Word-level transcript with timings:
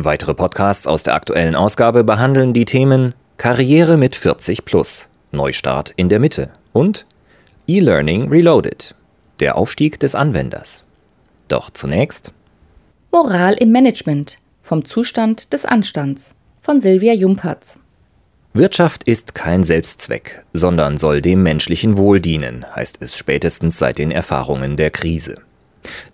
Weitere 0.00 0.32
Podcasts 0.32 0.86
aus 0.86 1.02
der 1.02 1.14
aktuellen 1.14 1.56
Ausgabe 1.56 2.04
behandeln 2.04 2.52
die 2.52 2.64
Themen 2.64 3.14
Karriere 3.36 3.96
mit 3.96 4.14
40 4.14 4.64
plus, 4.64 5.08
Neustart 5.32 5.92
in 5.96 6.08
der 6.08 6.20
Mitte 6.20 6.52
und 6.72 7.04
E-Learning 7.66 8.28
Reloaded, 8.28 8.94
der 9.40 9.56
Aufstieg 9.56 9.98
des 9.98 10.14
Anwenders. 10.14 10.84
Doch 11.48 11.70
zunächst 11.70 12.32
Moral 13.10 13.54
im 13.54 13.72
Management 13.72 14.38
vom 14.62 14.84
Zustand 14.84 15.52
des 15.52 15.64
Anstands 15.64 16.36
von 16.62 16.80
Silvia 16.80 17.12
Jumpertz. 17.14 17.80
Wirtschaft 18.52 19.02
ist 19.02 19.34
kein 19.34 19.64
Selbstzweck, 19.64 20.44
sondern 20.52 20.96
soll 20.96 21.22
dem 21.22 21.42
menschlichen 21.42 21.96
Wohl 21.96 22.20
dienen, 22.20 22.64
heißt 22.72 22.98
es 23.00 23.16
spätestens 23.16 23.80
seit 23.80 23.98
den 23.98 24.12
Erfahrungen 24.12 24.76
der 24.76 24.90
Krise. 24.90 25.38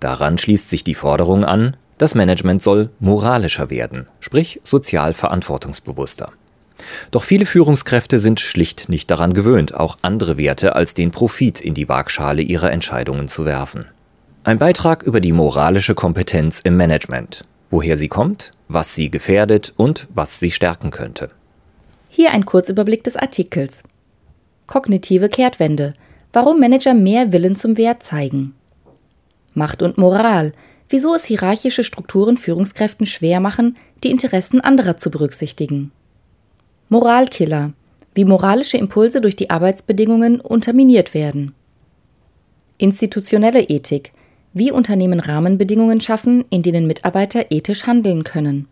Daran 0.01 0.39
schließt 0.39 0.71
sich 0.71 0.85
die 0.85 0.95
Forderung 0.95 1.45
an, 1.45 1.77
das 1.99 2.15
Management 2.15 2.63
soll 2.63 2.91
moralischer 2.99 3.71
werden, 3.71 4.07
sprich 4.21 4.61
sozial 4.65 5.13
verantwortungsbewusster. 5.13 6.33
Doch 7.11 7.23
viele 7.23 7.47
Führungskräfte 7.47 8.19
sind 8.19 8.41
schlicht 8.41 8.89
nicht 8.89 9.11
daran 9.11 9.33
gewöhnt, 9.33 9.75
auch 9.75 9.99
andere 10.03 10.37
Werte 10.37 10.75
als 10.75 10.95
den 10.95 11.11
Profit 11.11 11.61
in 11.61 11.75
die 11.75 11.89
Waagschale 11.89 12.43
ihrer 12.43 12.73
Entscheidungen 12.73 13.29
zu 13.29 13.45
werfen. 13.45 13.87
Ein 14.43 14.59
Beitrag 14.59 15.03
über 15.03 15.21
die 15.21 15.33
moralische 15.33 15.95
Kompetenz 15.95 16.61
im 16.61 16.77
Management, 16.77 17.45
woher 17.71 17.97
sie 17.97 18.09
kommt, 18.09 18.53
was 18.69 18.95
sie 18.95 19.11
gefährdet 19.11 19.73
und 19.77 20.09
was 20.15 20.41
sie 20.41 20.51
stärken 20.51 20.91
könnte. 20.91 21.31
Hier 22.11 22.33
ein 22.33 22.45
Kurzüberblick 22.45 23.05
des 23.05 23.17
Artikels. 23.17 23.85
Kognitive 24.67 25.29
Kehrtwende. 25.29 25.95
Warum 26.33 26.61
Manager 26.61 26.95
mehr 26.95 27.33
Willen 27.33 27.57
zum 27.57 27.77
Wert 27.77 28.03
zeigen. 28.03 28.55
Macht 29.55 29.83
und 29.83 29.99
Moral 29.99 30.53
wieso 30.89 31.15
es 31.15 31.25
hierarchische 31.25 31.85
Strukturen 31.85 32.37
Führungskräften 32.37 33.07
schwer 33.07 33.41
machen, 33.41 33.77
die 34.03 34.11
Interessen 34.11 34.61
anderer 34.61 34.97
zu 34.97 35.11
berücksichtigen. 35.11 35.93
Moralkiller, 36.89 37.73
wie 38.15 38.25
moralische 38.25 38.77
Impulse 38.77 39.21
durch 39.21 39.37
die 39.37 39.51
Arbeitsbedingungen 39.51 40.41
unterminiert 40.41 41.15
werden. 41.15 41.55
Institutionelle 42.79 43.63
Ethik, 43.63 44.13
wie 44.53 44.71
Unternehmen 44.71 45.21
Rahmenbedingungen 45.21 46.01
schaffen, 46.01 46.45
in 46.51 46.63
denen 46.63 46.87
Mitarbeiter 46.87 47.47
ethisch 47.51 47.87
handeln 47.87 48.23
können. 48.23 48.69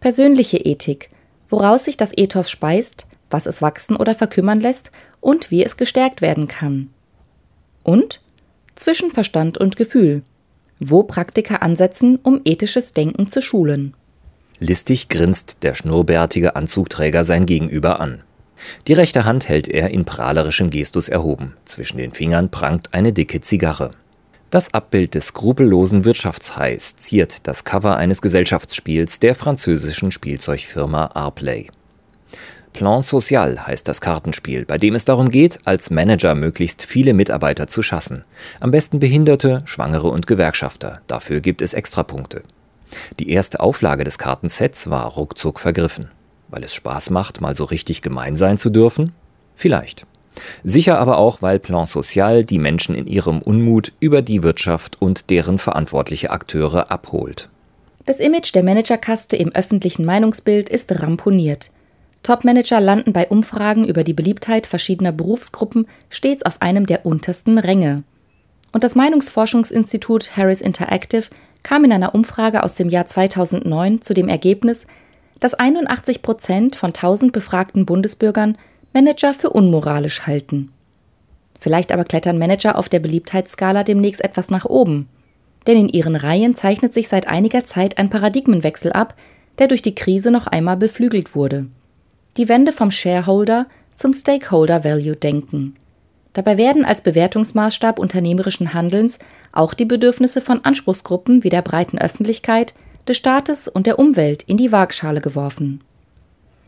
Persönliche 0.00 0.58
Ethik, 0.58 1.10
woraus 1.48 1.84
sich 1.84 1.96
das 1.96 2.16
Ethos 2.16 2.50
speist, 2.50 3.06
was 3.30 3.46
es 3.46 3.60
wachsen 3.60 3.96
oder 3.96 4.14
verkümmern 4.14 4.60
lässt 4.60 4.90
und 5.20 5.50
wie 5.50 5.62
es 5.62 5.76
gestärkt 5.76 6.22
werden 6.22 6.48
kann. 6.48 6.90
Und 7.82 8.20
Zwischenverstand 8.74 9.58
und 9.58 9.76
Gefühl, 9.76 10.22
wo 10.90 11.02
Praktiker 11.02 11.62
ansetzen, 11.62 12.18
um 12.22 12.40
ethisches 12.44 12.92
Denken 12.92 13.28
zu 13.28 13.40
schulen. 13.40 13.94
Listig 14.58 15.08
grinst 15.08 15.62
der 15.62 15.74
schnurrbärtige 15.74 16.56
Anzugträger 16.56 17.24
sein 17.24 17.46
Gegenüber 17.46 18.00
an. 18.00 18.22
Die 18.86 18.92
rechte 18.92 19.24
Hand 19.24 19.48
hält 19.48 19.66
er 19.66 19.90
in 19.90 20.04
prahlerischem 20.04 20.70
Gestus 20.70 21.08
erhoben. 21.08 21.54
Zwischen 21.64 21.98
den 21.98 22.12
Fingern 22.12 22.50
prangt 22.50 22.94
eine 22.94 23.12
dicke 23.12 23.40
Zigarre. 23.40 23.90
Das 24.50 24.74
Abbild 24.74 25.14
des 25.14 25.28
skrupellosen 25.28 26.04
Wirtschaftshais 26.04 26.96
ziert 26.96 27.46
das 27.46 27.64
Cover 27.64 27.96
eines 27.96 28.20
Gesellschaftsspiels 28.20 29.18
der 29.18 29.34
französischen 29.34 30.12
Spielzeugfirma 30.12 31.06
Arplay. 31.14 31.68
Plan 32.72 33.02
Social 33.02 33.66
heißt 33.66 33.86
das 33.86 34.00
Kartenspiel, 34.00 34.64
bei 34.64 34.78
dem 34.78 34.94
es 34.94 35.04
darum 35.04 35.28
geht, 35.28 35.60
als 35.64 35.90
Manager 35.90 36.34
möglichst 36.34 36.86
viele 36.86 37.12
Mitarbeiter 37.12 37.66
zu 37.66 37.82
schaffen. 37.82 38.22
Am 38.60 38.70
besten 38.70 38.98
Behinderte, 38.98 39.62
Schwangere 39.66 40.08
und 40.08 40.26
Gewerkschafter. 40.26 41.02
Dafür 41.06 41.40
gibt 41.40 41.60
es 41.60 41.74
Extrapunkte. 41.74 42.42
Die 43.18 43.30
erste 43.30 43.60
Auflage 43.60 44.04
des 44.04 44.18
Kartensets 44.18 44.88
war 44.88 45.06
ruckzuck 45.06 45.60
vergriffen. 45.60 46.10
Weil 46.48 46.64
es 46.64 46.74
Spaß 46.74 47.10
macht, 47.10 47.40
mal 47.40 47.54
so 47.54 47.64
richtig 47.64 48.02
gemein 48.02 48.36
sein 48.36 48.58
zu 48.58 48.70
dürfen? 48.70 49.12
Vielleicht. 49.54 50.06
Sicher 50.64 50.98
aber 50.98 51.18
auch, 51.18 51.42
weil 51.42 51.58
Plan 51.58 51.86
Social 51.86 52.44
die 52.44 52.58
Menschen 52.58 52.94
in 52.94 53.06
ihrem 53.06 53.42
Unmut 53.42 53.92
über 54.00 54.22
die 54.22 54.42
Wirtschaft 54.42 55.00
und 55.00 55.30
deren 55.30 55.58
verantwortliche 55.58 56.30
Akteure 56.30 56.90
abholt. 56.90 57.48
Das 58.06 58.18
Image 58.18 58.54
der 58.54 58.62
Managerkaste 58.62 59.36
im 59.36 59.52
öffentlichen 59.52 60.04
Meinungsbild 60.04 60.68
ist 60.68 60.90
ramponiert. 61.00 61.70
Topmanager 62.22 62.80
landen 62.80 63.12
bei 63.12 63.26
Umfragen 63.26 63.84
über 63.84 64.04
die 64.04 64.12
Beliebtheit 64.12 64.66
verschiedener 64.66 65.10
Berufsgruppen 65.10 65.86
stets 66.08 66.44
auf 66.44 66.62
einem 66.62 66.86
der 66.86 67.04
untersten 67.04 67.58
Ränge. 67.58 68.04
Und 68.70 68.84
das 68.84 68.94
Meinungsforschungsinstitut 68.94 70.36
Harris 70.36 70.60
Interactive 70.60 71.26
kam 71.64 71.84
in 71.84 71.92
einer 71.92 72.14
Umfrage 72.14 72.62
aus 72.62 72.74
dem 72.74 72.88
Jahr 72.88 73.06
2009 73.06 74.02
zu 74.02 74.14
dem 74.14 74.28
Ergebnis, 74.28 74.86
dass 75.40 75.54
81 75.54 76.22
Prozent 76.22 76.76
von 76.76 76.90
1000 76.90 77.32
befragten 77.32 77.86
Bundesbürgern 77.86 78.56
Manager 78.92 79.34
für 79.34 79.50
unmoralisch 79.50 80.26
halten. 80.26 80.70
Vielleicht 81.58 81.90
aber 81.92 82.04
klettern 82.04 82.38
Manager 82.38 82.78
auf 82.78 82.88
der 82.88 83.00
Beliebtheitsskala 83.00 83.82
demnächst 83.82 84.22
etwas 84.22 84.50
nach 84.50 84.64
oben. 84.64 85.08
Denn 85.66 85.76
in 85.76 85.88
ihren 85.88 86.16
Reihen 86.16 86.54
zeichnet 86.54 86.92
sich 86.92 87.08
seit 87.08 87.26
einiger 87.26 87.64
Zeit 87.64 87.98
ein 87.98 88.10
Paradigmenwechsel 88.10 88.92
ab, 88.92 89.14
der 89.58 89.68
durch 89.68 89.82
die 89.82 89.94
Krise 89.94 90.30
noch 90.30 90.46
einmal 90.46 90.76
beflügelt 90.76 91.34
wurde 91.34 91.66
die 92.36 92.48
Wende 92.48 92.72
vom 92.72 92.90
Shareholder 92.90 93.66
zum 93.94 94.14
Stakeholder 94.14 94.84
Value 94.84 95.16
denken. 95.16 95.74
Dabei 96.32 96.56
werden 96.56 96.84
als 96.84 97.02
Bewertungsmaßstab 97.02 97.98
unternehmerischen 97.98 98.72
Handelns 98.72 99.18
auch 99.52 99.74
die 99.74 99.84
Bedürfnisse 99.84 100.40
von 100.40 100.64
Anspruchsgruppen 100.64 101.44
wie 101.44 101.50
der 101.50 101.62
breiten 101.62 101.98
Öffentlichkeit, 101.98 102.74
des 103.06 103.16
Staates 103.16 103.68
und 103.68 103.86
der 103.86 103.98
Umwelt 103.98 104.44
in 104.44 104.56
die 104.56 104.72
Waagschale 104.72 105.20
geworfen. 105.20 105.82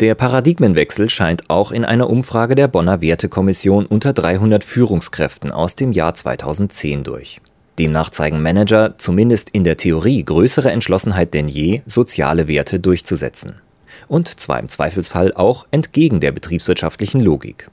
Der 0.00 0.16
Paradigmenwechsel 0.16 1.08
scheint 1.08 1.48
auch 1.48 1.70
in 1.70 1.84
einer 1.84 2.10
Umfrage 2.10 2.56
der 2.56 2.66
Bonner 2.66 3.00
Wertekommission 3.00 3.86
unter 3.86 4.12
300 4.12 4.64
Führungskräften 4.64 5.52
aus 5.52 5.76
dem 5.76 5.92
Jahr 5.92 6.14
2010 6.14 7.04
durch. 7.04 7.40
Demnach 7.78 8.10
zeigen 8.10 8.42
Manager 8.42 8.98
zumindest 8.98 9.50
in 9.50 9.62
der 9.62 9.76
Theorie 9.76 10.24
größere 10.24 10.72
Entschlossenheit 10.72 11.32
denn 11.32 11.48
je, 11.48 11.82
soziale 11.86 12.48
Werte 12.48 12.80
durchzusetzen 12.80 13.60
und 14.08 14.28
zwar 14.40 14.60
im 14.60 14.68
Zweifelsfall 14.68 15.32
auch 15.34 15.66
entgegen 15.70 16.20
der 16.20 16.32
betriebswirtschaftlichen 16.32 17.20
Logik. 17.20 17.70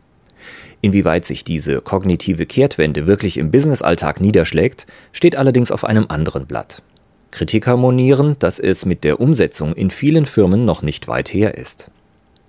Inwieweit 0.81 1.25
sich 1.25 1.43
diese 1.43 1.79
kognitive 1.81 2.45
Kehrtwende 2.45 3.05
wirklich 3.05 3.37
im 3.37 3.51
Businessalltag 3.51 4.19
niederschlägt, 4.19 4.87
steht 5.11 5.35
allerdings 5.35 5.71
auf 5.71 5.85
einem 5.85 6.05
anderen 6.09 6.47
Blatt. 6.47 6.81
Kritiker 7.29 7.77
monieren, 7.77 8.35
dass 8.39 8.59
es 8.59 8.85
mit 8.85 9.03
der 9.03 9.19
Umsetzung 9.19 9.73
in 9.73 9.91
vielen 9.91 10.25
Firmen 10.25 10.65
noch 10.65 10.81
nicht 10.81 11.07
weit 11.07 11.33
her 11.33 11.57
ist. 11.57 11.91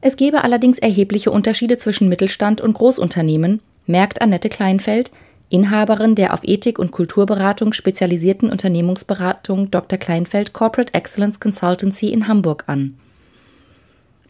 Es 0.01 0.17
gebe 0.17 0.43
allerdings 0.43 0.79
erhebliche 0.79 1.31
Unterschiede 1.31 1.77
zwischen 1.77 2.09
Mittelstand 2.09 2.61
und 2.61 2.73
Großunternehmen, 2.73 3.61
merkt 3.87 4.21
Annette 4.21 4.49
Kleinfeld, 4.49 5.13
Inhaberin 5.49 6.15
der 6.15 6.33
auf 6.33 6.41
Ethik 6.43 6.79
und 6.79 6.91
Kulturberatung 6.91 7.75
spezialisierten 7.75 8.51
Unternehmungsberatung 8.51 9.71
Dr. 9.71 9.99
Kleinfeld 9.99 10.55
Corporate 10.55 10.95
Excellence 10.95 11.39
Consultancy 11.39 12.09
in 12.09 12.27
Hamburg 12.27 12.65
an. 12.67 12.99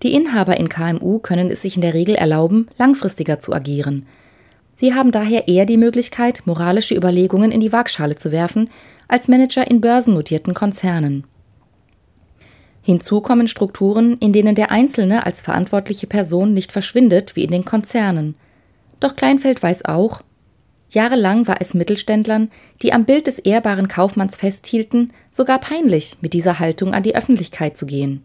Die 0.03 0.15
Inhaber 0.15 0.57
in 0.57 0.69
KMU 0.69 1.21
können 1.21 1.51
es 1.51 1.63
sich 1.63 1.77
in 1.77 1.83
der 1.83 1.95
Regel 1.95 2.17
erlauben, 2.17 2.67
langfristiger 2.77 3.39
zu 3.39 3.53
agieren. 3.53 4.07
Sie 4.75 4.95
haben 4.95 5.13
daher 5.13 5.47
eher 5.47 5.65
die 5.65 5.77
Möglichkeit, 5.77 6.43
moralische 6.45 6.97
Überlegungen 6.97 7.53
in 7.53 7.61
die 7.61 7.73
Waagschale 7.73 8.17
zu 8.17 8.33
werfen, 8.33 8.69
als 9.07 9.29
Manager 9.29 9.71
in 9.71 9.81
börsennotierten 9.81 10.55
Konzernen. 10.55 11.25
Hinzu 12.83 13.21
kommen 13.21 13.47
Strukturen, 13.47 14.19
in 14.19 14.33
denen 14.33 14.57
der 14.57 14.73
Einzelne 14.73 15.25
als 15.25 15.41
verantwortliche 15.41 16.09
Person 16.09 16.53
nicht 16.53 16.73
verschwindet 16.73 17.37
wie 17.37 17.45
in 17.45 17.53
den 17.53 17.65
Konzernen. 17.65 18.35
Doch 18.99 19.15
Kleinfeld 19.15 19.63
weiß 19.63 19.85
auch, 19.85 20.23
jahrelang 20.91 21.47
war 21.47 21.61
es 21.61 21.75
Mittelständlern, 21.75 22.51
die 22.83 22.93
am 22.93 23.05
Bild 23.05 23.29
des 23.29 23.39
ehrbaren 23.39 23.87
Kaufmanns 23.87 24.35
festhielten, 24.35 25.13
sogar 25.31 25.61
peinlich, 25.61 26.17
mit 26.23 26.33
dieser 26.33 26.59
Haltung 26.59 26.93
an 26.93 27.05
die 27.05 27.15
Öffentlichkeit 27.15 27.77
zu 27.77 27.87
gehen. 27.87 28.25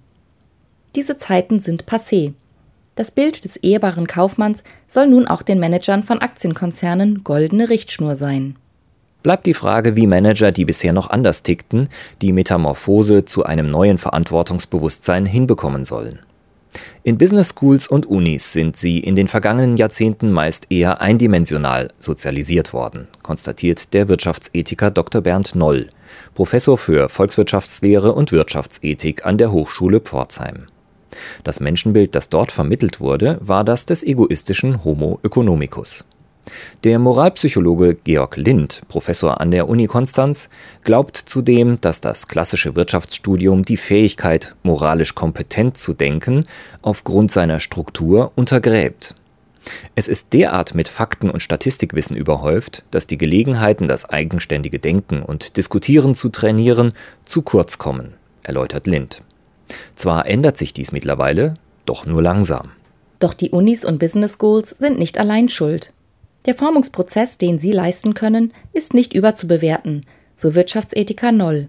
Diese 0.98 1.16
Zeiten 1.16 1.60
sind 1.60 1.86
passé. 1.86 2.34
Das 2.96 3.12
Bild 3.12 3.46
des 3.46 3.56
ehrbaren 3.58 4.08
Kaufmanns 4.08 4.64
soll 4.88 5.06
nun 5.06 5.28
auch 5.28 5.44
den 5.44 5.60
Managern 5.60 6.02
von 6.02 6.18
Aktienkonzernen 6.24 7.24
goldene 7.24 7.70
Richtschnur 7.70 8.16
sein. 8.16 8.56
Bleibt 9.22 9.46
die 9.46 9.54
Frage, 9.54 9.96
wie 9.96 10.08
Manager, 10.08 10.52
die 10.52 10.66
bisher 10.66 10.94
noch 10.94 11.12
anders 11.12 11.44
tickten, 11.44 11.88
die 12.24 12.32
Metamorphose 12.32 13.26
zu 13.26 13.44
einem 13.44 13.68
neuen 13.68 14.00
Verantwortungsbewusstsein 14.00 15.28
hinbekommen 15.28 15.86
sollen. 15.86 16.18
In 17.04 17.20
Business 17.20 17.54
Schools 17.56 17.86
und 17.86 18.08
Unis 18.08 18.52
sind 18.52 18.76
sie 18.76 18.98
in 18.98 19.16
den 19.16 19.28
vergangenen 19.28 19.78
Jahrzehnten 19.78 20.32
meist 20.32 20.72
eher 20.72 21.00
eindimensional 21.00 21.90
sozialisiert 22.00 22.74
worden, 22.74 23.08
konstatiert 23.22 23.94
der 23.94 24.08
Wirtschaftsethiker 24.08 24.90
Dr. 24.90 25.22
Bernd 25.22 25.54
Noll, 25.54 25.90
Professor 26.34 26.76
für 26.76 27.08
Volkswirtschaftslehre 27.08 28.14
und 28.14 28.32
Wirtschaftsethik 28.32 29.28
an 29.28 29.38
der 29.38 29.52
Hochschule 29.52 30.00
Pforzheim. 30.00 30.66
Das 31.44 31.60
Menschenbild, 31.60 32.16
das 32.16 32.30
dort 32.30 32.52
vermittelt 32.52 33.00
wurde, 33.00 33.38
war 33.42 33.64
das 33.64 33.86
des 33.86 34.04
egoistischen 34.04 34.84
Homo 34.84 35.19
economicus. 35.24 36.06
Der 36.84 37.00
Moralpsychologe 37.00 37.96
Georg 37.96 38.38
Lind, 38.38 38.81
Professor 38.88 39.42
an 39.42 39.52
der 39.52 39.68
Uni 39.68 39.88
Konstanz, 39.88 40.50
glaubt 40.84 41.18
zudem, 41.18 41.81
dass 41.81 42.02
das 42.02 42.28
klassische 42.28 42.75
Wirtschaftsstudium 42.75 43.66
die 43.66 43.78
Fähigkeit, 43.78 44.56
moralisch 44.64 45.16
kompetent 45.16 45.78
zu 45.78 45.94
denken, 45.94 46.46
aufgrund 46.81 47.31
seiner 47.31 47.60
Struktur 47.60 48.31
untergräbt. 48.36 49.16
Es 49.96 50.08
ist 50.08 50.31
derart 50.31 50.75
mit 50.75 50.88
Fakten 50.88 51.30
und 51.30 51.42
Statistikwissen 51.42 52.16
überhäuft, 52.16 52.84
dass 52.92 53.08
die 53.08 53.18
Gelegenheiten, 53.18 53.88
das 53.88 54.10
eigenständige 54.10 54.80
Denken 54.80 55.22
und 55.22 55.58
Diskutieren 55.58 56.16
zu 56.16 56.30
trainieren, 56.30 56.94
zu 57.25 57.42
kurz 57.42 57.78
kommen, 57.78 58.14
erläutert 58.44 58.88
Lind. 58.88 59.22
Zwar 59.96 60.28
ändert 60.28 60.58
sich 60.58 60.74
dies 60.74 60.92
mittlerweile, 60.92 61.56
doch 61.86 62.06
nur 62.06 62.22
langsam. 62.22 62.72
Doch 63.19 63.34
die 63.34 63.50
Unis 63.50 63.84
und 63.84 64.00
Business 64.00 64.38
Schools 64.40 64.69
sind 64.69 65.00
nicht 65.00 65.18
allein 65.18 65.50
schuld. 65.50 65.94
Der 66.46 66.56
Formungsprozess, 66.56 67.38
den 67.38 67.60
sie 67.60 67.72
leisten 67.72 68.14
können, 68.14 68.54
ist 68.74 68.94
nicht 68.94 69.14
überzubewerten, 69.14 70.06
so 70.38 70.56
Wirtschaftsethiker 70.56 71.31
Noll. 71.31 71.68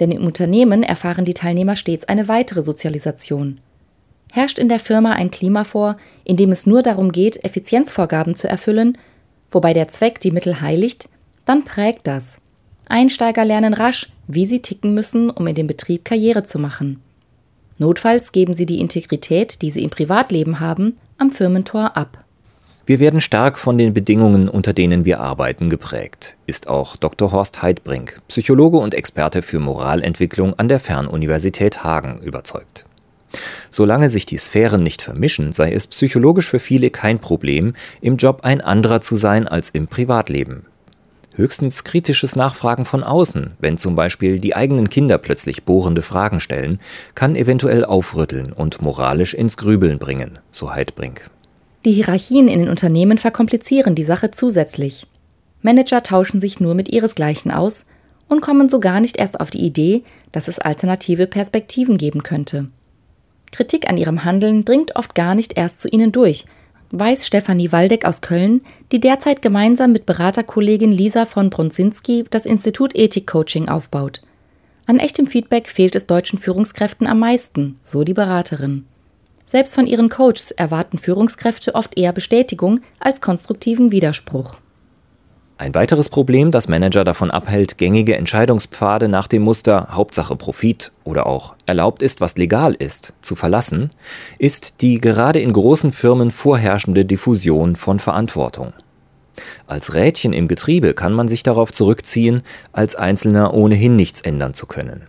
Denn 0.00 0.10
im 0.10 0.24
Unternehmen 0.24 0.82
erfahren 0.82 1.24
die 1.24 1.34
Teilnehmer 1.34 1.76
stets 1.76 2.06
eine 2.08 2.28
weitere 2.28 2.62
Sozialisation. 2.62 3.60
Herrscht 4.32 4.58
in 4.58 4.68
der 4.68 4.78
Firma 4.78 5.12
ein 5.12 5.30
Klima 5.30 5.64
vor, 5.64 5.96
in 6.24 6.36
dem 6.36 6.52
es 6.52 6.66
nur 6.66 6.82
darum 6.82 7.12
geht, 7.12 7.44
Effizienzvorgaben 7.44 8.34
zu 8.34 8.48
erfüllen, 8.48 8.98
wobei 9.50 9.72
der 9.72 9.88
Zweck 9.88 10.20
die 10.20 10.30
Mittel 10.30 10.60
heiligt, 10.60 11.08
dann 11.44 11.64
prägt 11.64 12.06
das. 12.06 12.40
Einsteiger 12.88 13.44
lernen 13.44 13.74
rasch, 13.74 14.10
wie 14.26 14.46
sie 14.46 14.60
ticken 14.60 14.94
müssen, 14.94 15.30
um 15.30 15.46
in 15.46 15.54
dem 15.54 15.66
Betrieb 15.66 16.04
Karriere 16.04 16.42
zu 16.42 16.58
machen. 16.58 17.02
Notfalls 17.78 18.32
geben 18.32 18.54
sie 18.54 18.66
die 18.66 18.80
Integrität, 18.80 19.62
die 19.62 19.70
sie 19.70 19.82
im 19.82 19.90
Privatleben 19.90 20.60
haben, 20.60 20.98
am 21.16 21.30
Firmentor 21.30 21.96
ab. 21.96 22.24
Wir 22.86 23.00
werden 23.00 23.20
stark 23.20 23.58
von 23.58 23.76
den 23.76 23.92
Bedingungen, 23.92 24.48
unter 24.48 24.72
denen 24.72 25.04
wir 25.04 25.20
arbeiten, 25.20 25.68
geprägt, 25.68 26.36
ist 26.46 26.68
auch 26.68 26.96
Dr. 26.96 27.32
Horst 27.32 27.60
Heidbrink, 27.60 28.20
Psychologe 28.28 28.78
und 28.78 28.94
Experte 28.94 29.42
für 29.42 29.60
Moralentwicklung 29.60 30.58
an 30.58 30.68
der 30.68 30.80
Fernuniversität 30.80 31.84
Hagen, 31.84 32.18
überzeugt. 32.22 32.86
Solange 33.70 34.08
sich 34.08 34.24
die 34.24 34.38
Sphären 34.38 34.82
nicht 34.82 35.02
vermischen, 35.02 35.52
sei 35.52 35.72
es 35.72 35.86
psychologisch 35.86 36.48
für 36.48 36.60
viele 36.60 36.88
kein 36.88 37.18
Problem, 37.18 37.74
im 38.00 38.16
Job 38.16 38.40
ein 38.42 38.62
anderer 38.62 39.02
zu 39.02 39.16
sein 39.16 39.46
als 39.46 39.68
im 39.68 39.86
Privatleben. 39.86 40.64
Höchstens 41.38 41.84
kritisches 41.84 42.34
Nachfragen 42.34 42.84
von 42.84 43.04
außen, 43.04 43.52
wenn 43.60 43.76
zum 43.76 43.94
Beispiel 43.94 44.40
die 44.40 44.56
eigenen 44.56 44.90
Kinder 44.90 45.18
plötzlich 45.18 45.62
bohrende 45.62 46.02
Fragen 46.02 46.40
stellen, 46.40 46.80
kann 47.14 47.36
eventuell 47.36 47.84
aufrütteln 47.84 48.52
und 48.52 48.82
moralisch 48.82 49.34
ins 49.34 49.56
Grübeln 49.56 50.00
bringen, 50.00 50.40
so 50.50 50.74
Heidbrink. 50.74 51.30
Die 51.84 51.92
Hierarchien 51.92 52.48
in 52.48 52.58
den 52.58 52.68
Unternehmen 52.68 53.18
verkomplizieren 53.18 53.94
die 53.94 54.02
Sache 54.02 54.32
zusätzlich. 54.32 55.06
Manager 55.62 56.02
tauschen 56.02 56.40
sich 56.40 56.58
nur 56.58 56.74
mit 56.74 56.88
ihresgleichen 56.88 57.52
aus 57.52 57.86
und 58.26 58.40
kommen 58.40 58.68
so 58.68 58.80
gar 58.80 58.98
nicht 58.98 59.16
erst 59.16 59.38
auf 59.38 59.50
die 59.50 59.64
Idee, 59.64 60.02
dass 60.32 60.48
es 60.48 60.58
alternative 60.58 61.28
Perspektiven 61.28 61.98
geben 61.98 62.24
könnte. 62.24 62.66
Kritik 63.52 63.88
an 63.88 63.96
ihrem 63.96 64.24
Handeln 64.24 64.64
dringt 64.64 64.96
oft 64.96 65.14
gar 65.14 65.36
nicht 65.36 65.56
erst 65.56 65.78
zu 65.78 65.86
ihnen 65.86 66.10
durch, 66.10 66.46
weiß 66.90 67.26
Stefanie 67.26 67.72
Waldeck 67.72 68.04
aus 68.04 68.20
Köln, 68.20 68.62
die 68.92 69.00
derzeit 69.00 69.42
gemeinsam 69.42 69.92
mit 69.92 70.06
Beraterkollegin 70.06 70.92
Lisa 70.92 71.26
von 71.26 71.50
Bronzinski 71.50 72.24
das 72.30 72.46
Institut 72.46 72.94
Ethik 72.96 73.26
Coaching 73.26 73.68
aufbaut. 73.68 74.22
An 74.86 74.98
echtem 74.98 75.26
Feedback 75.26 75.68
fehlt 75.68 75.94
es 75.94 76.06
deutschen 76.06 76.38
Führungskräften 76.38 77.06
am 77.06 77.18
meisten, 77.18 77.78
so 77.84 78.04
die 78.04 78.14
Beraterin. 78.14 78.86
Selbst 79.44 79.74
von 79.74 79.86
ihren 79.86 80.08
Coaches 80.08 80.50
erwarten 80.50 80.98
Führungskräfte 80.98 81.74
oft 81.74 81.98
eher 81.98 82.12
Bestätigung 82.12 82.80
als 83.00 83.20
konstruktiven 83.20 83.92
Widerspruch. 83.92 84.58
Ein 85.60 85.74
weiteres 85.74 86.08
Problem, 86.08 86.52
das 86.52 86.68
Manager 86.68 87.02
davon 87.02 87.32
abhält, 87.32 87.78
gängige 87.78 88.16
Entscheidungspfade 88.16 89.08
nach 89.08 89.26
dem 89.26 89.42
Muster 89.42 89.88
Hauptsache 89.90 90.36
Profit 90.36 90.92
oder 91.02 91.26
auch 91.26 91.56
erlaubt 91.66 92.00
ist, 92.00 92.20
was 92.20 92.36
legal 92.36 92.74
ist, 92.74 93.14
zu 93.22 93.34
verlassen, 93.34 93.90
ist 94.38 94.82
die 94.82 95.00
gerade 95.00 95.40
in 95.40 95.52
großen 95.52 95.90
Firmen 95.90 96.30
vorherrschende 96.30 97.04
Diffusion 97.04 97.74
von 97.74 97.98
Verantwortung. 97.98 98.72
Als 99.66 99.94
Rädchen 99.94 100.32
im 100.32 100.46
Getriebe 100.46 100.94
kann 100.94 101.12
man 101.12 101.26
sich 101.26 101.42
darauf 101.42 101.72
zurückziehen, 101.72 102.42
als 102.72 102.94
Einzelner 102.94 103.52
ohnehin 103.52 103.96
nichts 103.96 104.20
ändern 104.20 104.54
zu 104.54 104.66
können. 104.66 105.08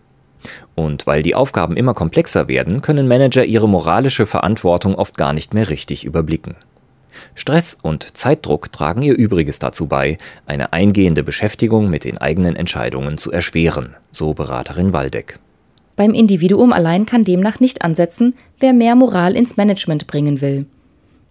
Und 0.74 1.06
weil 1.06 1.22
die 1.22 1.36
Aufgaben 1.36 1.78
immer 1.78 1.94
komplexer 1.94 2.48
werden, 2.48 2.81
können 2.81 3.07
Manager 3.07 3.45
ihre 3.45 3.69
moralische 3.69 4.25
Verantwortung 4.25 4.95
oft 4.95 5.16
gar 5.16 5.34
nicht 5.34 5.54
mehr 5.54 5.69
richtig 5.69 6.06
überblicken. 6.06 6.56
Stress 7.36 7.77
und 7.81 8.18
Zeitdruck 8.18 8.71
tragen 8.71 9.01
ihr 9.01 9.16
Übriges 9.16 9.60
dazu 9.60 9.88
bei, 9.88 10.18
eine 10.45 10.74
eingehende 10.74 11.24
Beschäftigung 11.24 11.89
mit 11.89 12.04
den 12.04 12.18
eigenen 12.18 12.56
Entscheidungen 12.56 13.18
zu 13.18 13.31
erschweren, 13.31 13.95
so 14.12 14.33
Beraterin 14.33 14.94
Waldeck. 14.94 15.39
Beim 15.95 16.13
Individuum 16.13 16.71
allein 16.71 17.06
kann 17.06 17.25
demnach 17.25 17.60
nicht 17.60 17.81
ansetzen, 17.81 18.33
wer 18.60 18.74
mehr 18.74 18.95
Moral 18.95 19.36
ins 19.36 19.57
Management 19.57 20.07
bringen 20.07 20.39
will. 20.39 20.66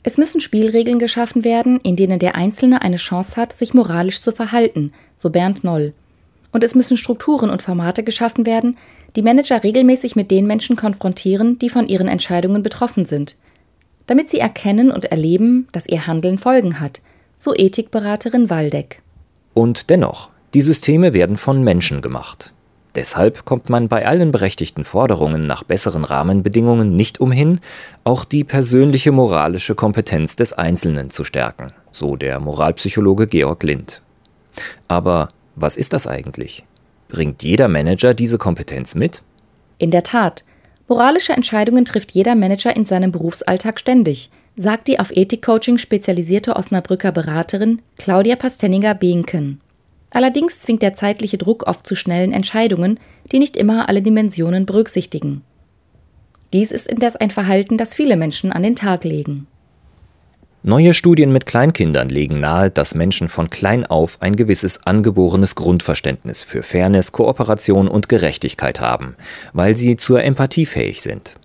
Es 0.02 0.19
müssen 0.19 0.40
Spielregeln 0.40 0.99
geschaffen 0.99 1.44
werden, 1.44 1.81
in 1.81 1.96
denen 1.96 2.19
der 2.19 2.35
Einzelne 2.35 2.82
eine 2.82 2.96
Chance 2.96 3.37
hat, 3.37 3.52
sich 3.52 3.75
moralisch 3.75 4.20
zu 4.20 4.31
verhalten, 4.31 4.93
so 5.17 5.31
Bernd 5.31 5.64
Noll. 5.64 5.93
Und 6.52 6.64
es 6.64 6.75
müssen 6.75 6.96
Strukturen 6.96 7.50
und 7.50 7.62
Formate 7.62 8.05
geschaffen 8.05 8.46
werden, 8.46 8.76
die 9.17 9.23
Manager 9.23 9.62
regelmäßig 9.64 10.17
mit 10.17 10.31
den 10.31 10.46
Menschen 10.46 10.76
konfrontieren, 10.76 11.58
die 11.58 11.69
von 11.69 11.88
ihren 11.88 12.08
Entscheidungen 12.08 12.62
betroffen 12.62 13.06
sind, 13.06 13.37
damit 14.09 14.29
sie 14.29 14.41
erkennen 14.41 14.91
und 14.91 15.05
erleben, 15.05 15.69
dass 15.71 15.87
ihr 15.87 16.09
Handeln 16.09 16.39
Folgen 16.39 16.81
hat, 16.81 17.01
so 17.37 17.55
Ethikberaterin 17.55 18.51
Waldeck. 18.51 19.03
Und 19.55 19.91
dennoch, 19.91 20.31
die 20.55 20.62
Systeme 20.62 21.12
werden 21.12 21.37
von 21.37 21.62
Menschen 21.62 22.00
gemacht. 22.00 22.53
Deshalb 22.95 23.45
kommt 23.45 23.69
man 23.69 23.87
bei 23.88 24.07
allen 24.07 24.33
berechtigten 24.33 24.83
Forderungen 24.83 25.47
nach 25.47 25.62
besseren 25.62 26.05
Rahmenbedingungen 26.05 26.97
nicht 26.97 27.21
umhin, 27.21 27.61
auch 28.03 28.25
die 28.25 28.45
persönliche 28.45 29.12
moralische 29.12 29.75
Kompetenz 29.75 30.37
des 30.37 30.55
Einzelnen 30.55 31.11
zu 31.11 31.23
stärken, 31.23 31.73
so 31.93 32.17
der 32.17 32.41
Moralpsychologe 32.41 33.27
Georg 33.27 33.62
Lind. 33.62 34.03
Aber 34.88 35.29
was 35.55 35.77
ist 35.77 35.93
das 35.93 36.07
eigentlich? 36.07 36.65
Bringt 37.09 37.43
jeder 37.43 37.69
Manager 37.69 38.15
diese 38.15 38.38
Kompetenz 38.38 38.95
mit? 38.95 39.23
In 39.77 39.91
der 39.91 40.03
Tat. 40.03 40.45
Moralische 40.88 41.35
Entscheidungen 41.35 41.85
trifft 41.85 42.12
jeder 42.12 42.35
Manager 42.35 42.75
in 42.75 42.85
seinem 42.85 43.12
Berufsalltag 43.12 43.78
ständig, 43.78 44.30
sagt 44.57 44.88
die 44.88 44.99
auf 44.99 45.14
Ethikcoaching 45.14 45.76
spezialisierte 45.76 46.57
Osnabrücker 46.57 47.12
Beraterin 47.12 47.83
Claudia 47.99 48.37
Pastenninger-Behnken. 48.37 49.61
Allerdings 50.11 50.61
zwingt 50.61 50.80
der 50.80 50.95
zeitliche 50.95 51.37
Druck 51.37 51.66
oft 51.66 51.87
zu 51.87 51.95
schnellen 51.95 52.33
Entscheidungen, 52.33 52.99
die 53.30 53.38
nicht 53.38 53.57
immer 53.59 53.90
alle 53.90 54.00
Dimensionen 54.00 54.64
berücksichtigen. 54.64 55.42
Dies 56.54 56.73
ist 56.73 56.88
indes 56.88 57.16
ein 57.16 57.30
Verhalten, 57.30 57.76
das 57.76 57.95
viele 57.95 58.16
Menschen 58.16 58.50
an 58.50 58.62
den 58.62 58.75
Tag 58.75 59.04
legen. 59.04 59.47
Neue 60.65 60.93
Studien 60.93 61.33
mit 61.33 61.47
Kleinkindern 61.47 62.09
legen 62.09 62.41
nahe, 62.41 62.69
dass 62.69 62.97
Menschen 62.97 63.29
von 63.29 63.49
klein 63.49 63.87
auf 63.87 64.17
ein 64.21 64.35
gewisses 64.35 64.85
angeborenes 64.85 65.55
Grundverständnis 65.55 66.43
für 66.43 66.65
Fairness, 66.65 67.12
Kooperation 67.12 67.87
und 67.87 68.09
Gerechtigkeit 68.09 68.81
haben, 68.81 69.15
weil 69.53 69.77
sie 69.77 69.95
zur 69.95 70.25
Empathie 70.25 70.67
fähig 70.67 71.00
sind. 71.00 71.37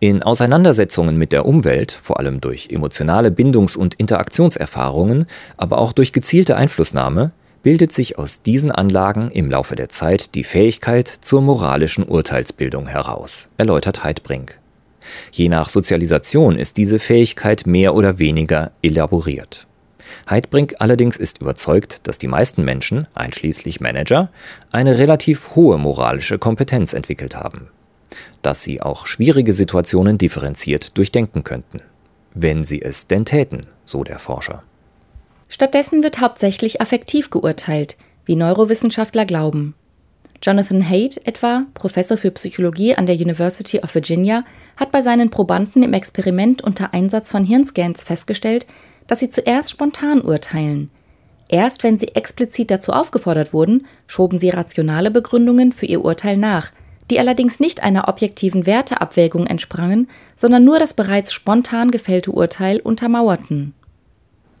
In 0.00 0.22
Auseinandersetzungen 0.22 1.18
mit 1.18 1.32
der 1.32 1.44
Umwelt, 1.44 1.92
vor 1.92 2.20
allem 2.20 2.40
durch 2.40 2.68
emotionale 2.70 3.30
Bindungs- 3.30 3.76
und 3.76 3.94
Interaktionserfahrungen, 3.94 5.26
aber 5.58 5.76
auch 5.76 5.92
durch 5.92 6.14
gezielte 6.14 6.56
Einflussnahme, 6.56 7.32
bildet 7.62 7.92
sich 7.92 8.18
aus 8.18 8.40
diesen 8.40 8.72
Anlagen 8.72 9.30
im 9.30 9.50
Laufe 9.50 9.76
der 9.76 9.90
Zeit 9.90 10.34
die 10.34 10.44
Fähigkeit 10.44 11.08
zur 11.08 11.42
moralischen 11.42 12.04
Urteilsbildung 12.04 12.86
heraus, 12.86 13.50
erläutert 13.58 14.04
Heidbrink. 14.04 14.58
Je 15.32 15.48
nach 15.48 15.68
Sozialisation 15.68 16.58
ist 16.58 16.76
diese 16.76 16.98
Fähigkeit 16.98 17.66
mehr 17.66 17.94
oder 17.94 18.18
weniger 18.18 18.72
elaboriert. 18.82 19.66
Heidbrink 20.28 20.76
allerdings 20.78 21.16
ist 21.16 21.40
überzeugt, 21.40 22.06
dass 22.06 22.18
die 22.18 22.28
meisten 22.28 22.64
Menschen, 22.64 23.06
einschließlich 23.14 23.80
Manager, 23.80 24.30
eine 24.72 24.98
relativ 24.98 25.54
hohe 25.54 25.78
moralische 25.78 26.38
Kompetenz 26.38 26.92
entwickelt 26.92 27.36
haben. 27.36 27.68
Dass 28.42 28.62
sie 28.62 28.80
auch 28.80 29.06
schwierige 29.06 29.52
Situationen 29.52 30.18
differenziert 30.18 30.96
durchdenken 30.96 31.44
könnten. 31.44 31.82
Wenn 32.34 32.64
sie 32.64 32.82
es 32.82 33.06
denn 33.06 33.24
täten, 33.24 33.66
so 33.84 34.04
der 34.04 34.18
Forscher. 34.18 34.62
Stattdessen 35.48 36.02
wird 36.02 36.20
hauptsächlich 36.20 36.80
affektiv 36.80 37.30
geurteilt, 37.30 37.96
wie 38.24 38.36
Neurowissenschaftler 38.36 39.24
glauben. 39.24 39.74
Jonathan 40.42 40.88
Haidt 40.88 41.26
etwa, 41.26 41.64
Professor 41.74 42.16
für 42.16 42.30
Psychologie 42.30 42.94
an 42.94 43.06
der 43.06 43.16
University 43.16 43.80
of 43.80 43.94
Virginia, 43.94 44.44
hat 44.76 44.92
bei 44.92 45.02
seinen 45.02 45.30
Probanden 45.30 45.82
im 45.82 45.92
Experiment 45.92 46.62
unter 46.62 46.94
Einsatz 46.94 47.30
von 47.30 47.44
Hirnscans 47.44 48.04
festgestellt, 48.04 48.66
dass 49.06 49.20
sie 49.20 49.30
zuerst 49.30 49.70
spontan 49.70 50.20
urteilen. 50.20 50.90
Erst 51.48 51.82
wenn 51.82 51.98
sie 51.98 52.14
explizit 52.14 52.70
dazu 52.70 52.92
aufgefordert 52.92 53.52
wurden, 53.52 53.86
schoben 54.06 54.38
sie 54.38 54.50
rationale 54.50 55.10
Begründungen 55.10 55.72
für 55.72 55.86
ihr 55.86 56.04
Urteil 56.04 56.36
nach, 56.36 56.70
die 57.10 57.18
allerdings 57.18 57.58
nicht 57.58 57.82
einer 57.82 58.06
objektiven 58.06 58.66
Werteabwägung 58.66 59.46
entsprangen, 59.46 60.08
sondern 60.36 60.64
nur 60.64 60.78
das 60.78 60.94
bereits 60.94 61.32
spontan 61.32 61.90
gefällte 61.90 62.30
Urteil 62.30 62.80
untermauerten. 62.80 63.74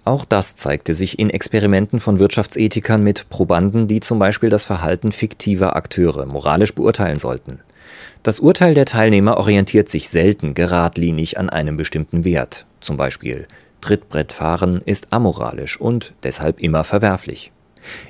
Auch 0.08 0.24
das 0.24 0.56
zeigte 0.56 0.94
sich 0.94 1.18
in 1.18 1.28
Experimenten 1.28 2.00
von 2.00 2.18
Wirtschaftsethikern 2.18 3.02
mit 3.02 3.28
Probanden, 3.28 3.88
die 3.88 4.00
zum 4.00 4.18
Beispiel 4.18 4.48
das 4.48 4.64
Verhalten 4.64 5.12
fiktiver 5.12 5.76
Akteure 5.76 6.24
moralisch 6.24 6.74
beurteilen 6.74 7.18
sollten. 7.18 7.60
Das 8.22 8.40
Urteil 8.40 8.72
der 8.72 8.86
Teilnehmer 8.86 9.36
orientiert 9.36 9.90
sich 9.90 10.08
selten 10.08 10.54
geradlinig 10.54 11.36
an 11.36 11.50
einem 11.50 11.76
bestimmten 11.76 12.24
Wert, 12.24 12.64
zum 12.80 12.96
Beispiel 12.96 13.46
Trittbrettfahren 13.82 14.80
ist 14.86 15.12
amoralisch 15.12 15.78
und 15.78 16.14
deshalb 16.22 16.58
immer 16.58 16.84
verwerflich. 16.84 17.52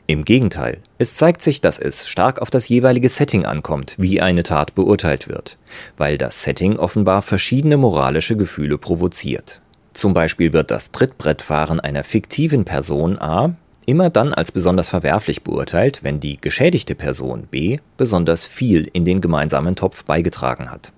Im 0.06 0.24
Gegenteil, 0.24 0.78
es 0.98 1.16
zeigt 1.16 1.42
sich, 1.42 1.60
dass 1.60 1.80
es 1.80 2.06
stark 2.06 2.40
auf 2.40 2.50
das 2.50 2.68
jeweilige 2.68 3.08
Setting 3.08 3.44
ankommt, 3.44 3.96
wie 3.98 4.20
eine 4.20 4.44
Tat 4.44 4.76
beurteilt 4.76 5.26
wird, 5.26 5.58
weil 5.96 6.16
das 6.16 6.44
Setting 6.44 6.76
offenbar 6.76 7.22
verschiedene 7.22 7.76
moralische 7.76 8.36
Gefühle 8.36 8.78
provoziert. 8.78 9.62
Zum 9.98 10.14
Beispiel 10.14 10.52
wird 10.52 10.70
das 10.70 10.92
Trittbrettfahren 10.92 11.80
einer 11.80 12.04
fiktiven 12.04 12.64
Person 12.64 13.18
A 13.18 13.56
immer 13.84 14.10
dann 14.10 14.32
als 14.32 14.52
besonders 14.52 14.88
verwerflich 14.88 15.42
beurteilt, 15.42 16.04
wenn 16.04 16.20
die 16.20 16.40
geschädigte 16.40 16.94
Person 16.94 17.48
B 17.50 17.80
besonders 17.96 18.46
viel 18.46 18.88
in 18.92 19.04
den 19.04 19.20
gemeinsamen 19.20 19.74
Topf 19.74 20.04
beigetragen 20.04 20.70
hat. 20.70 20.92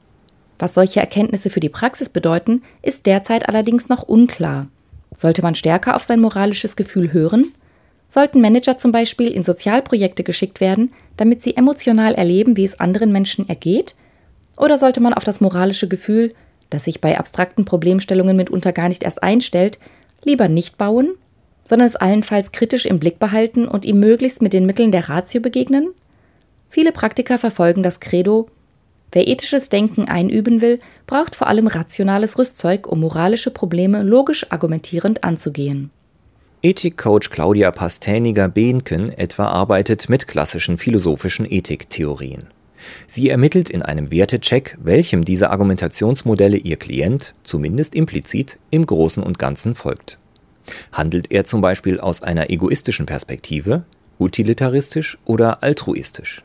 Was 0.58 0.74
solche 0.74 1.00
Erkenntnisse 1.00 1.48
für 1.48 1.60
die 1.60 1.70
Praxis 1.70 2.10
bedeuten, 2.10 2.60
ist 2.82 3.06
derzeit 3.06 3.48
allerdings 3.48 3.88
noch 3.88 4.02
unklar. 4.02 4.66
Sollte 5.14 5.40
man 5.40 5.54
stärker 5.54 5.96
auf 5.96 6.04
sein 6.04 6.20
moralisches 6.20 6.76
Gefühl 6.76 7.10
hören? 7.10 7.54
Sollten 8.10 8.42
Manager 8.42 8.76
zum 8.76 8.92
Beispiel 8.92 9.28
in 9.28 9.44
Sozialprojekte 9.44 10.24
geschickt 10.24 10.60
werden, 10.60 10.92
damit 11.16 11.40
sie 11.40 11.56
emotional 11.56 12.14
erleben, 12.14 12.58
wie 12.58 12.64
es 12.64 12.80
anderen 12.80 13.12
Menschen 13.12 13.48
ergeht? 13.48 13.94
Oder 14.58 14.76
sollte 14.76 15.00
man 15.00 15.14
auf 15.14 15.24
das 15.24 15.40
moralische 15.40 15.88
Gefühl, 15.88 16.34
das 16.70 16.84
sich 16.84 17.00
bei 17.00 17.18
abstrakten 17.18 17.64
Problemstellungen 17.64 18.36
mitunter 18.36 18.72
gar 18.72 18.88
nicht 18.88 19.02
erst 19.02 19.22
einstellt, 19.22 19.78
lieber 20.24 20.48
nicht 20.48 20.78
bauen, 20.78 21.14
sondern 21.64 21.88
es 21.88 21.96
allenfalls 21.96 22.52
kritisch 22.52 22.86
im 22.86 22.98
Blick 22.98 23.18
behalten 23.18 23.68
und 23.68 23.84
ihm 23.84 24.00
möglichst 24.00 24.42
mit 24.42 24.52
den 24.52 24.66
Mitteln 24.66 24.92
der 24.92 25.08
Ratio 25.08 25.40
begegnen? 25.40 25.90
Viele 26.68 26.92
Praktiker 26.92 27.38
verfolgen 27.38 27.82
das 27.82 28.00
Credo 28.00 28.48
Wer 29.12 29.26
ethisches 29.26 29.68
Denken 29.68 30.06
einüben 30.06 30.60
will, 30.60 30.78
braucht 31.06 31.34
vor 31.34 31.48
allem 31.48 31.66
rationales 31.66 32.38
Rüstzeug, 32.38 32.86
um 32.86 33.00
moralische 33.00 33.50
Probleme 33.50 34.02
logisch 34.02 34.46
argumentierend 34.50 35.24
anzugehen. 35.24 35.90
Ethikcoach 36.62 37.30
Claudia 37.30 37.70
Pastäniger-Behnken 37.70 39.10
etwa 39.12 39.46
arbeitet 39.46 40.08
mit 40.08 40.28
klassischen 40.28 40.78
philosophischen 40.78 41.50
Ethiktheorien. 41.50 42.48
Sie 43.06 43.28
ermittelt 43.28 43.70
in 43.70 43.82
einem 43.82 44.10
Wertecheck, 44.10 44.76
welchem 44.82 45.24
dieser 45.24 45.50
Argumentationsmodelle 45.50 46.56
ihr 46.56 46.76
Klient, 46.76 47.34
zumindest 47.42 47.94
implizit, 47.94 48.58
im 48.70 48.86
Großen 48.86 49.22
und 49.22 49.38
Ganzen 49.38 49.74
folgt. 49.74 50.18
Handelt 50.92 51.30
er 51.30 51.44
zum 51.44 51.60
Beispiel 51.60 52.00
aus 52.00 52.22
einer 52.22 52.50
egoistischen 52.50 53.06
Perspektive, 53.06 53.84
utilitaristisch 54.18 55.18
oder 55.24 55.62
altruistisch? 55.62 56.42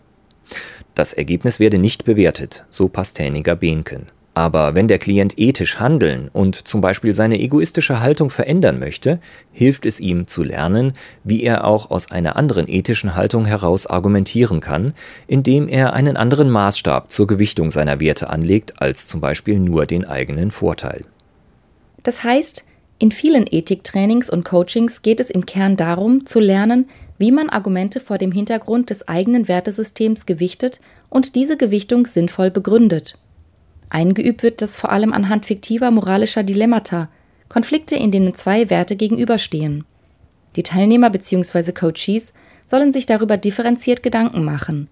Das 0.94 1.13
Ergebnis 1.13 1.60
werde 1.60 1.77
nicht 1.77 2.06
bewertet, 2.06 2.65
so 2.70 2.88
Pastäniger 2.88 3.56
Behnken. 3.56 4.08
Aber 4.38 4.75
wenn 4.75 4.89
der 4.89 5.00
Klient 5.00 5.39
ethisch 5.39 5.80
handeln 5.80 6.30
und 6.34 6.68
zum 6.68 6.82
Beispiel 6.82 7.13
seine 7.13 7.39
egoistische 7.39 8.01
Haltung 8.01 8.30
verändern 8.30 8.80
möchte, 8.80 9.20
hilft 9.54 9.86
es 9.86 10.01
ihm 10.01 10.27
zu 10.27 10.44
lernen, 10.44 10.92
wie 11.24 11.42
er 11.42 11.63
auch 11.63 11.89
aus 11.89 12.12
einer 12.12 12.36
anderen 12.36 12.68
ethischen 12.68 13.15
Haltung 13.15 13.46
heraus 13.46 13.88
argumentieren 13.88 14.60
kann, 14.60 14.94
indem 15.25 15.70
er 15.70 15.94
einen 15.94 16.18
anderen 16.18 16.50
Maßstab 16.50 17.10
zur 17.10 17.27
Gewichtung 17.27 17.72
seiner 17.72 18.01
Werte 18.01 18.30
anlegt 18.30 18.82
als 18.82 19.08
zum 19.08 19.22
Beispiel 19.22 19.58
nur 19.58 19.86
den 19.86 20.04
eigenen 20.04 20.51
Vorteil. 20.51 21.06
Das 22.04 22.25
heißt, 22.25 22.68
in 23.00 23.13
vielen 23.13 23.48
Ethiktrainings 23.50 24.30
und 24.30 24.44
Coachings 24.44 25.01
geht 25.01 25.22
es 25.22 25.30
im 25.30 25.46
Kern 25.46 25.77
darum, 25.77 26.25
zu 26.25 26.42
lernen, 26.42 26.89
wie 27.18 27.32
man 27.32 27.50
Argumente 27.50 28.01
vor 28.01 28.18
dem 28.18 28.34
Hintergrund 28.34 28.89
des 28.89 29.08
eigenen 29.08 29.48
Wertesystems 29.48 30.25
gewichtet 30.25 30.82
und 31.10 31.36
diese 31.36 31.56
Gewichtung 31.56 32.06
sinnvoll 32.06 32.51
begründet. 32.51 33.18
Eingeübt 33.89 34.44
wird 34.44 34.62
das 34.62 34.77
vor 34.77 34.92
allem 34.92 35.13
anhand 35.13 35.46
fiktiver 35.46 35.92
moralischer 35.92 36.44
Dilemmata, 36.44 37.10
Konflikte, 37.50 37.96
in 37.96 38.12
denen 38.12 38.34
zwei 38.34 38.70
Werte 38.70 38.96
gegenüberstehen. 38.96 39.86
Die 40.56 40.63
Teilnehmer 40.63 41.10
bzw. 41.10 41.72
Coaches 41.72 42.34
sollen 42.65 42.92
sich 42.92 43.06
darüber 43.06 43.38
differenziert 43.38 44.04
Gedanken 44.04 44.44
machen, 44.44 44.88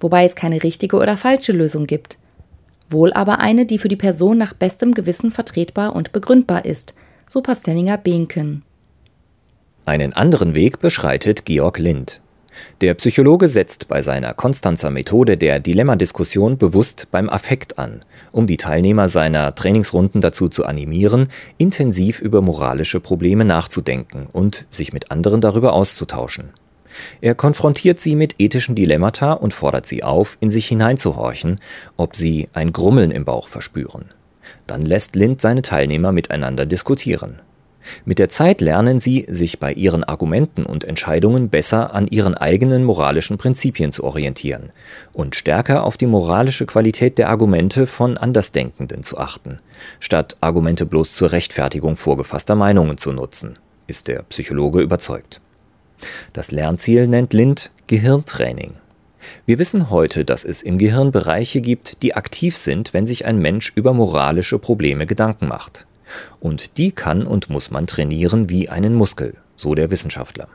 wobei 0.00 0.24
es 0.24 0.34
keine 0.34 0.62
richtige 0.62 0.96
oder 0.96 1.16
falsche 1.16 1.52
Lösung 1.52 1.86
gibt, 1.86 2.18
wohl 2.88 3.12
aber 3.12 3.40
eine, 3.40 3.64
die 3.64 3.78
für 3.78 3.88
die 3.88 3.96
Person 3.96 4.38
nach 4.38 4.52
bestem 4.52 4.92
Gewissen 4.92 5.30
vertretbar 5.30 5.96
und 5.96 6.12
begründbar 6.12 6.64
ist, 6.64 6.94
so 7.28 7.40
Pastellinger 7.40 7.96
Behnken. 7.96 8.62
Einen 9.86 10.12
anderen 10.12 10.54
Weg 10.54 10.80
beschreitet 10.80 11.44
Georg 11.44 11.78
Lind. 11.78 12.20
Der 12.80 12.94
Psychologe 12.94 13.48
setzt 13.48 13.88
bei 13.88 14.02
seiner 14.02 14.34
Konstanzer 14.34 14.90
Methode 14.90 15.36
der 15.36 15.60
Dilemmadiskussion 15.60 16.58
bewusst 16.58 17.08
beim 17.10 17.28
Affekt 17.28 17.78
an, 17.78 18.04
um 18.32 18.46
die 18.46 18.56
Teilnehmer 18.56 19.08
seiner 19.08 19.54
Trainingsrunden 19.54 20.20
dazu 20.20 20.48
zu 20.48 20.64
animieren, 20.64 21.28
intensiv 21.58 22.20
über 22.20 22.42
moralische 22.42 23.00
Probleme 23.00 23.44
nachzudenken 23.44 24.26
und 24.32 24.66
sich 24.70 24.92
mit 24.92 25.10
anderen 25.10 25.40
darüber 25.40 25.72
auszutauschen. 25.72 26.50
Er 27.20 27.34
konfrontiert 27.34 27.98
sie 27.98 28.14
mit 28.14 28.36
ethischen 28.38 28.74
Dilemmata 28.74 29.32
und 29.32 29.52
fordert 29.52 29.86
sie 29.86 30.02
auf, 30.02 30.36
in 30.40 30.50
sich 30.50 30.66
hineinzuhorchen, 30.66 31.60
ob 31.96 32.16
sie 32.16 32.48
ein 32.52 32.72
Grummeln 32.72 33.10
im 33.10 33.24
Bauch 33.24 33.48
verspüren. 33.48 34.06
Dann 34.66 34.82
lässt 34.82 35.16
Lind 35.16 35.40
seine 35.40 35.62
Teilnehmer 35.62 36.12
miteinander 36.12 36.66
diskutieren. 36.66 37.40
Mit 38.04 38.18
der 38.18 38.28
Zeit 38.28 38.60
lernen 38.60 39.00
sie, 39.00 39.26
sich 39.28 39.58
bei 39.58 39.72
ihren 39.72 40.04
Argumenten 40.04 40.64
und 40.64 40.84
Entscheidungen 40.84 41.48
besser 41.48 41.94
an 41.94 42.06
ihren 42.06 42.34
eigenen 42.34 42.84
moralischen 42.84 43.38
Prinzipien 43.38 43.92
zu 43.92 44.04
orientieren 44.04 44.70
und 45.12 45.34
stärker 45.34 45.84
auf 45.84 45.96
die 45.96 46.06
moralische 46.06 46.66
Qualität 46.66 47.18
der 47.18 47.28
Argumente 47.28 47.86
von 47.86 48.16
Andersdenkenden 48.16 49.02
zu 49.02 49.18
achten, 49.18 49.58
statt 50.00 50.36
Argumente 50.40 50.86
bloß 50.86 51.14
zur 51.14 51.32
Rechtfertigung 51.32 51.96
vorgefasster 51.96 52.54
Meinungen 52.54 52.98
zu 52.98 53.12
nutzen, 53.12 53.58
ist 53.86 54.08
der 54.08 54.22
Psychologe 54.24 54.80
überzeugt. 54.80 55.40
Das 56.32 56.50
Lernziel 56.50 57.06
nennt 57.06 57.32
Lind 57.32 57.70
Gehirntraining. 57.86 58.74
Wir 59.46 59.58
wissen 59.58 59.90
heute, 59.90 60.24
dass 60.24 60.44
es 60.44 60.62
im 60.62 60.78
Gehirn 60.78 61.12
Bereiche 61.12 61.60
gibt, 61.60 62.02
die 62.02 62.14
aktiv 62.14 62.56
sind, 62.56 62.92
wenn 62.92 63.06
sich 63.06 63.24
ein 63.24 63.38
Mensch 63.38 63.72
über 63.74 63.94
moralische 63.94 64.58
Probleme 64.58 65.06
Gedanken 65.06 65.48
macht. 65.48 65.86
Und 66.40 66.78
die 66.78 66.92
kann 66.92 67.26
und 67.26 67.50
muss 67.50 67.70
man 67.70 67.86
trainieren 67.86 68.48
wie 68.48 68.68
einen 68.68 68.94
Muskel, 68.94 69.34
so 69.56 69.74
der 69.74 69.90
Wissenschaftler. 69.90 70.48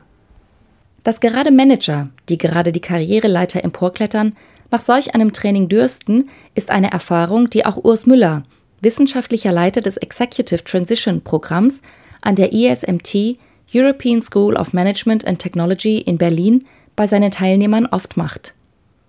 Dass 1.04 1.20
gerade 1.20 1.50
Manager, 1.50 2.08
die 2.28 2.38
gerade 2.38 2.72
die 2.72 2.80
Karriereleiter 2.80 3.64
emporklettern, 3.64 4.36
nach 4.70 4.80
solch 4.80 5.14
einem 5.14 5.32
Training 5.32 5.68
dürsten, 5.68 6.28
ist 6.54 6.70
eine 6.70 6.92
Erfahrung, 6.92 7.50
die 7.50 7.66
auch 7.66 7.76
Urs 7.82 8.06
Müller, 8.06 8.42
wissenschaftlicher 8.80 9.52
Leiter 9.52 9.80
des 9.80 9.96
Executive 9.96 10.64
Transition 10.64 11.22
Programms 11.22 11.82
an 12.20 12.36
der 12.36 12.52
ESMT 12.52 13.38
European 13.72 14.20
School 14.20 14.56
of 14.56 14.72
Management 14.72 15.26
and 15.26 15.38
Technology 15.38 15.98
in 15.98 16.18
Berlin 16.18 16.64
bei 16.96 17.06
seinen 17.06 17.30
Teilnehmern 17.30 17.86
oft 17.86 18.16
macht. 18.16 18.54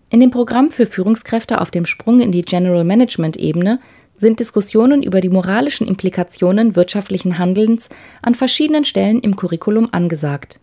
In 0.09 0.19
dem 0.19 0.29
Programm 0.29 0.71
für 0.71 0.85
Führungskräfte 0.85 1.61
auf 1.61 1.71
dem 1.71 1.85
Sprung 1.85 2.19
in 2.19 2.31
die 2.31 2.41
General 2.41 2.83
Management 2.83 3.37
Ebene 3.37 3.79
sind 4.21 4.39
Diskussionen 4.39 5.03
über 5.03 5.19
die 5.19 5.29
moralischen 5.29 5.87
Implikationen 5.87 6.75
wirtschaftlichen 6.75 7.39
Handelns 7.39 7.89
an 8.21 8.35
verschiedenen 8.35 8.85
Stellen 8.85 9.19
im 9.19 9.35
Curriculum 9.35 9.89
angesagt. 9.91 10.59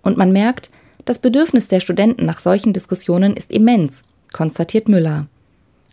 Und 0.00 0.16
man 0.16 0.32
merkt, 0.32 0.70
das 1.04 1.18
Bedürfnis 1.18 1.66
der 1.68 1.80
Studenten 1.80 2.24
nach 2.24 2.38
solchen 2.38 2.72
Diskussionen 2.72 3.36
ist 3.36 3.50
immens, 3.50 4.04
konstatiert 4.32 4.88
Müller. 4.88 5.26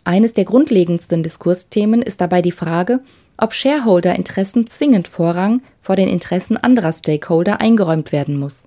Eines 0.04 0.32
der 0.32 0.44
grundlegendsten 0.44 1.22
Diskursthemen 1.24 2.02
ist 2.02 2.20
dabei 2.20 2.40
die 2.40 2.52
Frage, 2.52 3.00
ob 3.36 3.52
Shareholder-Interessen 3.52 4.68
zwingend 4.68 5.08
Vorrang 5.08 5.60
vor 5.80 5.96
den 5.96 6.08
Interessen 6.08 6.56
anderer 6.56 6.92
Stakeholder 6.92 7.60
eingeräumt 7.60 8.12
werden 8.12 8.38
muss. 8.38 8.66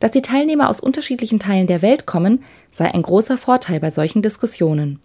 Dass 0.00 0.10
die 0.10 0.22
Teilnehmer 0.22 0.68
aus 0.68 0.80
unterschiedlichen 0.80 1.38
Teilen 1.38 1.68
der 1.68 1.80
Welt 1.80 2.06
kommen, 2.06 2.42
sei 2.72 2.92
ein 2.92 3.02
großer 3.02 3.38
Vorteil 3.38 3.78
bei 3.78 3.92
solchen 3.92 4.20
Diskussionen. 4.20 4.98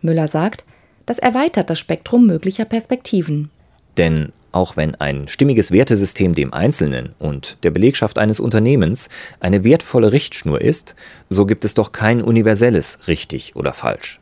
Müller 0.00 0.28
sagt, 0.28 0.64
das 1.08 1.18
erweitert 1.18 1.70
das 1.70 1.78
Spektrum 1.78 2.26
möglicher 2.26 2.66
Perspektiven. 2.66 3.50
Denn 3.96 4.32
auch 4.52 4.76
wenn 4.76 4.94
ein 4.94 5.26
stimmiges 5.26 5.72
Wertesystem 5.72 6.34
dem 6.34 6.52
Einzelnen 6.52 7.14
und 7.18 7.56
der 7.62 7.70
Belegschaft 7.70 8.18
eines 8.18 8.40
Unternehmens 8.40 9.08
eine 9.40 9.64
wertvolle 9.64 10.12
Richtschnur 10.12 10.60
ist, 10.60 10.94
so 11.30 11.46
gibt 11.46 11.64
es 11.64 11.72
doch 11.72 11.92
kein 11.92 12.22
universelles 12.22 13.08
richtig 13.08 13.56
oder 13.56 13.72
falsch. 13.72 14.20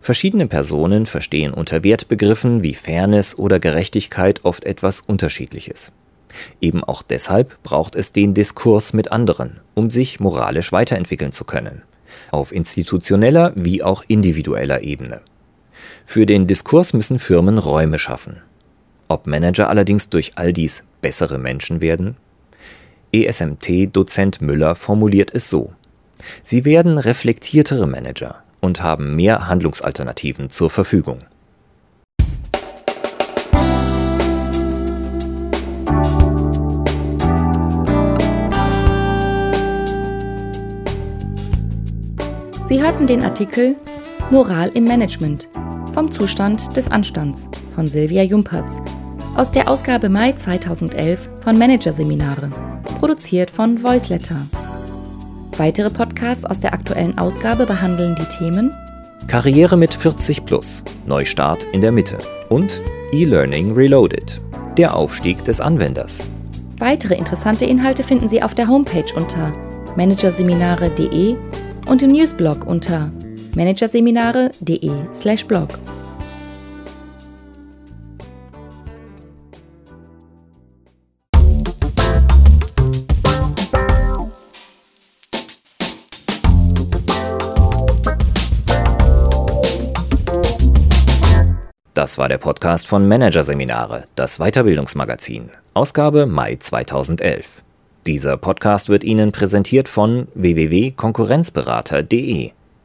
Verschiedene 0.00 0.48
Personen 0.48 1.06
verstehen 1.06 1.54
unter 1.54 1.84
Wertbegriffen 1.84 2.64
wie 2.64 2.74
Fairness 2.74 3.38
oder 3.38 3.60
Gerechtigkeit 3.60 4.44
oft 4.44 4.64
etwas 4.64 5.00
Unterschiedliches. 5.00 5.92
Eben 6.60 6.82
auch 6.82 7.02
deshalb 7.02 7.62
braucht 7.62 7.94
es 7.94 8.10
den 8.10 8.34
Diskurs 8.34 8.92
mit 8.92 9.12
anderen, 9.12 9.60
um 9.74 9.90
sich 9.90 10.18
moralisch 10.18 10.72
weiterentwickeln 10.72 11.30
zu 11.30 11.44
können, 11.44 11.82
auf 12.32 12.52
institutioneller 12.52 13.52
wie 13.54 13.82
auch 13.84 14.02
individueller 14.08 14.82
Ebene. 14.82 15.20
Für 16.12 16.26
den 16.26 16.48
Diskurs 16.48 16.92
müssen 16.92 17.20
Firmen 17.20 17.56
Räume 17.56 18.00
schaffen. 18.00 18.42
Ob 19.06 19.28
Manager 19.28 19.68
allerdings 19.68 20.08
durch 20.08 20.32
all 20.34 20.52
dies 20.52 20.82
bessere 21.00 21.38
Menschen 21.38 21.80
werden? 21.80 22.16
ESMT-Dozent 23.12 24.40
Müller 24.40 24.74
formuliert 24.74 25.32
es 25.32 25.48
so. 25.48 25.72
Sie 26.42 26.64
werden 26.64 26.98
reflektiertere 26.98 27.86
Manager 27.86 28.42
und 28.58 28.82
haben 28.82 29.14
mehr 29.14 29.46
Handlungsalternativen 29.46 30.50
zur 30.50 30.68
Verfügung. 30.68 31.20
Sie 42.66 42.82
hörten 42.82 43.06
den 43.06 43.22
Artikel 43.22 43.76
Moral 44.32 44.70
im 44.74 44.82
Management 44.82 45.48
vom 46.00 46.10
Zustand 46.10 46.74
des 46.78 46.90
Anstands 46.90 47.50
von 47.74 47.86
Silvia 47.86 48.22
Jumperz 48.22 48.78
aus 49.36 49.52
der 49.52 49.68
Ausgabe 49.68 50.08
Mai 50.08 50.32
2011 50.32 51.28
von 51.40 51.58
Managerseminare, 51.58 52.50
produziert 52.98 53.50
von 53.50 53.82
Voiceletter. 53.82 54.46
Weitere 55.58 55.90
Podcasts 55.90 56.46
aus 56.46 56.58
der 56.58 56.72
aktuellen 56.72 57.18
Ausgabe 57.18 57.66
behandeln 57.66 58.16
die 58.18 58.24
Themen 58.34 58.72
Karriere 59.26 59.76
mit 59.76 59.92
40 59.92 60.46
plus, 60.46 60.84
Neustart 61.04 61.64
in 61.72 61.82
der 61.82 61.92
Mitte 61.92 62.16
und 62.48 62.80
E-Learning 63.12 63.74
Reloaded, 63.74 64.40
der 64.78 64.96
Aufstieg 64.96 65.44
des 65.44 65.60
Anwenders. 65.60 66.22
Weitere 66.78 67.14
interessante 67.14 67.66
Inhalte 67.66 68.04
finden 68.04 68.26
Sie 68.26 68.42
auf 68.42 68.54
der 68.54 68.68
Homepage 68.68 69.12
unter 69.14 69.52
managerseminare.de 69.96 71.36
und 71.88 72.02
im 72.02 72.12
Newsblog 72.12 72.66
unter 72.66 73.12
managerseminare.de/blog. 73.56 75.68
Das 92.00 92.16
war 92.16 92.30
der 92.30 92.38
Podcast 92.38 92.86
von 92.86 93.06
Managerseminare, 93.06 94.04
das 94.14 94.38
Weiterbildungsmagazin, 94.38 95.50
Ausgabe 95.74 96.24
Mai 96.24 96.56
2011. 96.56 97.62
Dieser 98.06 98.38
Podcast 98.38 98.88
wird 98.88 99.04
Ihnen 99.04 99.32
präsentiert 99.32 99.86
von 99.86 100.26
www.konkurrenzberater.de. 100.34 102.52